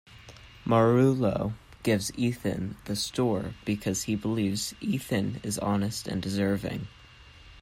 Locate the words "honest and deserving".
5.59-6.87